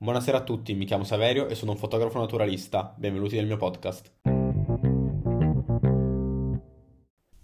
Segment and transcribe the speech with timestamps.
[0.00, 2.94] Buonasera a tutti, mi chiamo Saverio e sono un fotografo naturalista.
[2.96, 4.12] Benvenuti nel mio podcast.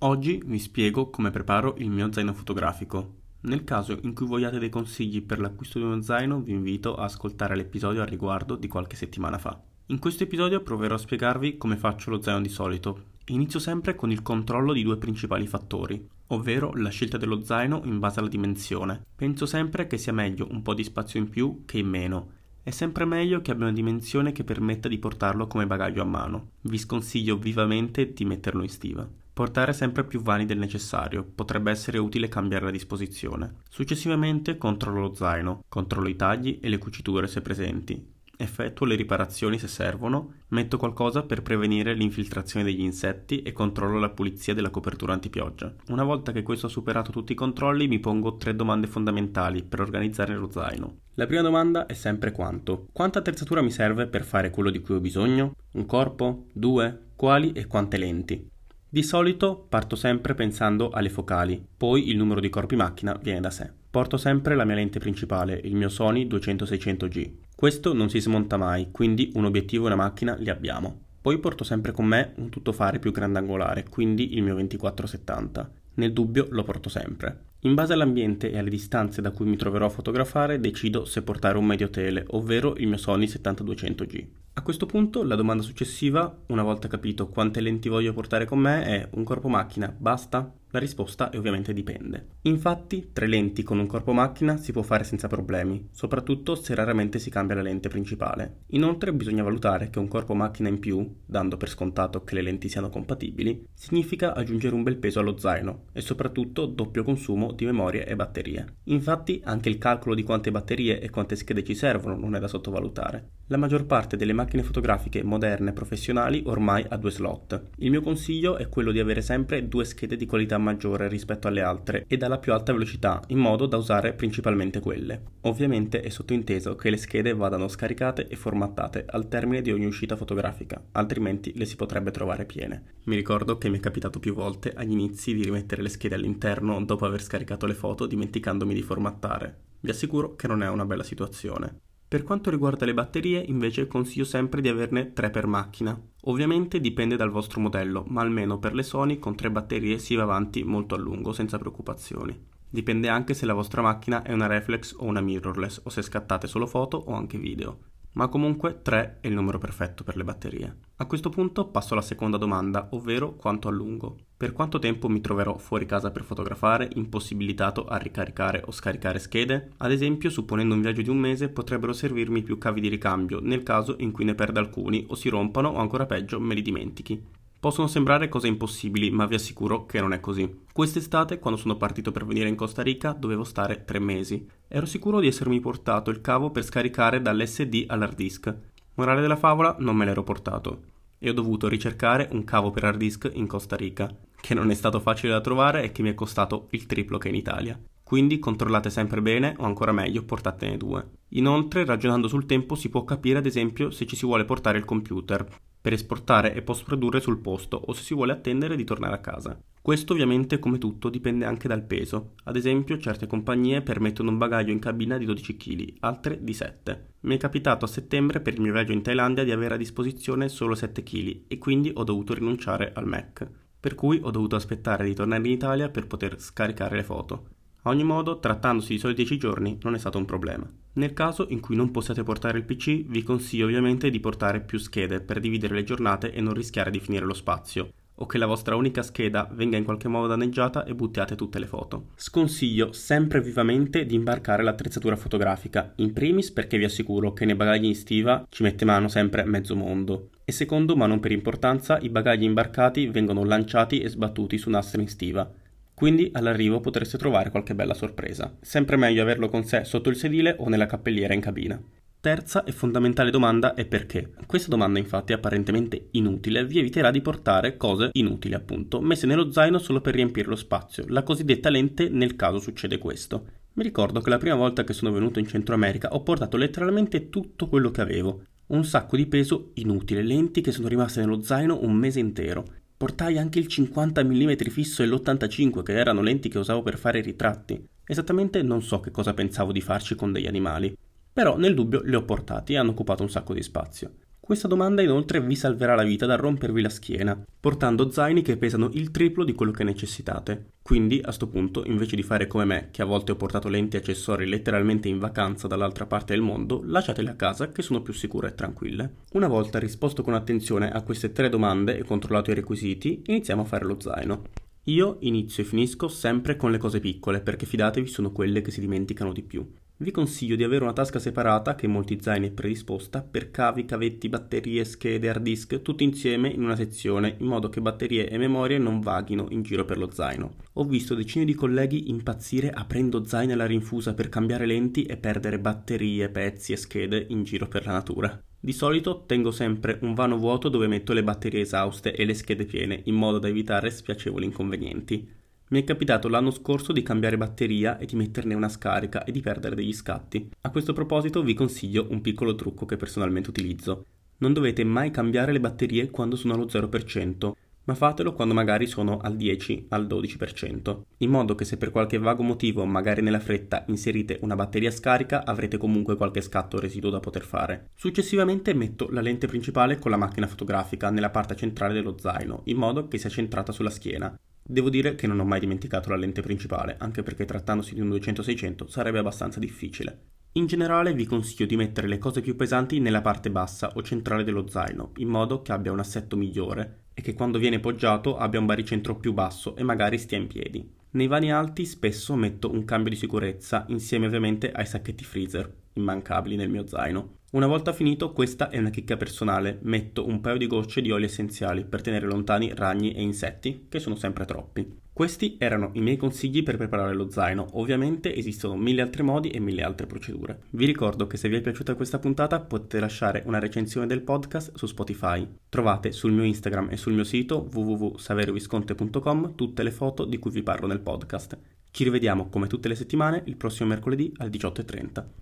[0.00, 3.20] Oggi vi spiego come preparo il mio zaino fotografico.
[3.44, 7.04] Nel caso in cui vogliate dei consigli per l'acquisto di uno zaino, vi invito a
[7.04, 9.58] ascoltare l'episodio al riguardo di qualche settimana fa.
[9.86, 13.04] In questo episodio proverò a spiegarvi come faccio lo zaino di solito.
[13.28, 17.98] Inizio sempre con il controllo di due principali fattori, ovvero la scelta dello zaino in
[17.98, 19.06] base alla dimensione.
[19.16, 22.40] Penso sempre che sia meglio un po' di spazio in più che in meno.
[22.64, 26.50] È sempre meglio che abbia una dimensione che permetta di portarlo come bagaglio a mano.
[26.60, 29.08] Vi sconsiglio vivamente di metterlo in stiva.
[29.32, 33.62] Portare sempre più vani del necessario, potrebbe essere utile cambiare la disposizione.
[33.68, 38.00] Successivamente controllo lo zaino, controllo i tagli e le cuciture se presenti,
[38.36, 44.10] effettuo le riparazioni se servono, metto qualcosa per prevenire l'infiltrazione degli insetti e controllo la
[44.10, 45.74] pulizia della copertura antipioggia.
[45.88, 49.80] Una volta che questo ha superato tutti i controlli mi pongo tre domande fondamentali per
[49.80, 50.96] organizzare lo zaino.
[51.14, 52.88] La prima domanda è sempre quanto.
[52.92, 55.54] Quanta attrezzatura mi serve per fare quello di cui ho bisogno?
[55.72, 56.46] Un corpo?
[56.52, 57.10] Due?
[57.14, 58.50] Quali e quante lenti?
[58.88, 63.48] Di solito parto sempre pensando alle focali, poi il numero di corpi macchina viene da
[63.50, 63.72] sé.
[63.90, 67.32] Porto sempre la mia lente principale, il mio Sony 200-600G.
[67.62, 71.02] Questo non si smonta mai, quindi un obiettivo e una macchina li abbiamo.
[71.20, 75.68] Poi porto sempre con me un tuttofare più grandangolare, quindi il mio 24-70.
[75.94, 77.50] Nel dubbio lo porto sempre.
[77.60, 81.56] In base all'ambiente e alle distanze da cui mi troverò a fotografare decido se portare
[81.56, 84.26] un medio tele, ovvero il mio Sony 7200G.
[84.54, 88.82] A questo punto la domanda successiva, una volta capito quante lenti voglio portare con me,
[88.82, 90.52] è un corpo macchina basta?
[90.74, 92.28] La risposta è ovviamente dipende.
[92.42, 97.18] Infatti, tre lenti con un corpo macchina si può fare senza problemi, soprattutto se raramente
[97.18, 98.60] si cambia la lente principale.
[98.68, 102.70] Inoltre bisogna valutare che un corpo macchina in più, dando per scontato che le lenti
[102.70, 108.06] siano compatibili, significa aggiungere un bel peso allo zaino e soprattutto doppio consumo di memoria
[108.06, 108.76] e batterie.
[108.84, 112.48] Infatti, anche il calcolo di quante batterie e quante schede ci servono non è da
[112.48, 113.28] sottovalutare.
[113.48, 117.68] La maggior parte delle macchine fotografiche moderne e professionali ormai ha due slot.
[117.80, 121.60] Il mio consiglio è quello di avere sempre due schede di qualità maggiore rispetto alle
[121.60, 125.22] altre e dalla più alta velocità, in modo da usare principalmente quelle.
[125.42, 130.16] Ovviamente è sottointeso che le schede vadano scaricate e formattate al termine di ogni uscita
[130.16, 132.94] fotografica, altrimenti le si potrebbe trovare piene.
[133.04, 136.82] Mi ricordo che mi è capitato più volte agli inizi di rimettere le schede all'interno
[136.84, 139.56] dopo aver scaricato le foto dimenticandomi di formattare.
[139.80, 141.80] Vi assicuro che non è una bella situazione.
[142.06, 145.98] Per quanto riguarda le batterie, invece consiglio sempre di averne 3 per macchina.
[146.26, 150.22] Ovviamente dipende dal vostro modello, ma almeno per le Sony con 3 batterie si va
[150.22, 152.50] avanti molto a lungo senza preoccupazioni.
[152.68, 156.46] Dipende anche se la vostra macchina è una reflex o una mirrorless o se scattate
[156.46, 160.76] solo foto o anche video ma comunque 3 è il numero perfetto per le batterie.
[160.96, 164.16] A questo punto passo alla seconda domanda, ovvero quanto a lungo.
[164.36, 169.70] Per quanto tempo mi troverò fuori casa per fotografare, impossibilitato a ricaricare o scaricare schede?
[169.78, 173.62] Ad esempio, supponendo un viaggio di un mese, potrebbero servirmi più cavi di ricambio, nel
[173.62, 177.40] caso in cui ne perda alcuni o si rompano o ancora peggio me li dimentichi.
[177.62, 180.62] Possono sembrare cose impossibili, ma vi assicuro che non è così.
[180.72, 184.44] Quest'estate, quando sono partito per venire in Costa Rica, dovevo stare tre mesi.
[184.66, 188.52] Ero sicuro di essermi portato il cavo per scaricare dall'SD all'hard disk.
[188.94, 190.82] Morale della favola, non me l'ero portato.
[191.20, 194.74] E ho dovuto ricercare un cavo per hard disk in Costa Rica, che non è
[194.74, 197.80] stato facile da trovare e che mi è costato il triplo che in Italia.
[198.02, 201.10] Quindi controllate sempre bene o ancora meglio portatene due.
[201.28, 204.84] Inoltre, ragionando sul tempo, si può capire ad esempio se ci si vuole portare il
[204.84, 205.46] computer
[205.82, 209.60] per esportare e post-produrre sul posto o se si vuole attendere di tornare a casa.
[209.82, 214.70] Questo ovviamente come tutto dipende anche dal peso, ad esempio certe compagnie permettono un bagaglio
[214.70, 217.14] in cabina di 12 kg, altre di 7.
[217.22, 220.48] Mi è capitato a settembre per il mio viaggio in Thailandia di avere a disposizione
[220.48, 223.44] solo 7 kg e quindi ho dovuto rinunciare al Mac,
[223.80, 227.48] per cui ho dovuto aspettare di tornare in Italia per poter scaricare le foto.
[227.82, 230.64] A ogni modo, trattandosi di soli 10 giorni, non è stato un problema.
[230.94, 234.78] Nel caso in cui non possiate portare il PC, vi consiglio ovviamente di portare più
[234.78, 238.44] schede per dividere le giornate e non rischiare di finire lo spazio, o che la
[238.44, 242.08] vostra unica scheda venga in qualche modo danneggiata e buttiate tutte le foto.
[242.16, 247.86] Sconsiglio sempre vivamente di imbarcare l'attrezzatura fotografica, in primis perché vi assicuro che nei bagagli
[247.86, 252.10] in stiva ci mette mano sempre mezzo mondo, e secondo, ma non per importanza, i
[252.10, 255.50] bagagli imbarcati vengono lanciati e sbattuti su nastri in stiva,
[255.94, 258.56] quindi all'arrivo potreste trovare qualche bella sorpresa.
[258.60, 261.82] Sempre meglio averlo con sé sotto il sedile o nella cappelliera in cabina.
[262.22, 264.30] Terza e fondamentale domanda è perché.
[264.46, 269.78] Questa domanda infatti apparentemente inutile vi eviterà di portare cose inutili appunto, messe nello zaino
[269.78, 273.46] solo per riempire lo spazio, la cosiddetta lente nel caso succede questo.
[273.72, 277.28] Mi ricordo che la prima volta che sono venuto in Centro America ho portato letteralmente
[277.28, 278.44] tutto quello che avevo.
[278.68, 282.64] Un sacco di peso inutile, lenti che sono rimaste nello zaino un mese intero.
[283.02, 287.18] Portai anche il 50 mm fisso e l'85 che erano lenti che usavo per fare
[287.18, 287.84] i ritratti.
[288.06, 290.96] Esattamente non so che cosa pensavo di farci con degli animali.
[291.32, 294.12] Però nel dubbio li ho portati e hanno occupato un sacco di spazio.
[294.44, 298.90] Questa domanda inoltre vi salverà la vita da rompervi la schiena, portando zaini che pesano
[298.94, 300.72] il triplo di quello che necessitate.
[300.82, 303.94] Quindi, a sto punto, invece di fare come me, che a volte ho portato lenti
[303.94, 308.12] e accessori letteralmente in vacanza dall'altra parte del mondo, lasciateli a casa che sono più
[308.12, 309.14] sicure e tranquille.
[309.34, 313.66] Una volta risposto con attenzione a queste tre domande e controllato i requisiti, iniziamo a
[313.66, 314.42] fare lo zaino.
[314.86, 318.80] Io inizio e finisco sempre con le cose piccole perché fidatevi sono quelle che si
[318.80, 319.64] dimenticano di più.
[319.96, 323.84] Vi consiglio di avere una tasca separata, che in molti zaini è predisposta, per cavi,
[323.84, 328.36] cavetti, batterie, schede, hard disk, tutti insieme in una sezione, in modo che batterie e
[328.36, 330.56] memorie non vaghino in giro per lo zaino.
[330.72, 335.60] Ho visto decine di colleghi impazzire aprendo zaini alla rinfusa per cambiare lenti e perdere
[335.60, 338.42] batterie, pezzi e schede in giro per la natura.
[338.58, 342.64] Di solito tengo sempre un vano vuoto dove metto le batterie esauste e le schede
[342.64, 345.40] piene, in modo da evitare spiacevoli inconvenienti.
[345.72, 349.40] Mi è capitato l'anno scorso di cambiare batteria e di metterne una scarica e di
[349.40, 350.50] perdere degli scatti.
[350.60, 354.04] A questo proposito vi consiglio un piccolo trucco che personalmente utilizzo.
[354.40, 357.52] Non dovete mai cambiare le batterie quando sono allo 0%,
[357.84, 362.18] ma fatelo quando magari sono al 10, al 12%, in modo che se per qualche
[362.18, 367.20] vago motivo, magari nella fretta, inserite una batteria scarica, avrete comunque qualche scatto residuo da
[367.20, 367.88] poter fare.
[367.94, 372.76] Successivamente metto la lente principale con la macchina fotografica nella parte centrale dello zaino, in
[372.76, 374.38] modo che sia centrata sulla schiena.
[374.64, 378.08] Devo dire che non ho mai dimenticato la lente principale, anche perché trattandosi di un
[378.10, 380.30] 200-600 sarebbe abbastanza difficile.
[380.52, 384.44] In generale vi consiglio di mettere le cose più pesanti nella parte bassa o centrale
[384.44, 388.60] dello zaino, in modo che abbia un assetto migliore e che quando viene poggiato abbia
[388.60, 390.86] un baricentro più basso e magari stia in piedi.
[391.12, 396.56] Nei vani alti spesso metto un cambio di sicurezza insieme ovviamente ai sacchetti freezer, immancabili
[396.56, 397.40] nel mio zaino.
[397.52, 401.24] Una volta finito, questa è una chicca personale, metto un paio di gocce di oli
[401.24, 405.00] essenziali per tenere lontani ragni e insetti, che sono sempre troppi.
[405.12, 409.60] Questi erano i miei consigli per preparare lo zaino, ovviamente esistono mille altri modi e
[409.60, 410.60] mille altre procedure.
[410.70, 414.74] Vi ricordo che se vi è piaciuta questa puntata potete lasciare una recensione del podcast
[414.74, 415.46] su Spotify.
[415.68, 420.62] Trovate sul mio Instagram e sul mio sito www.saverovisconte.com tutte le foto di cui vi
[420.62, 421.58] parlo nel podcast.
[421.90, 425.40] Ci rivediamo come tutte le settimane il prossimo mercoledì alle 18.30.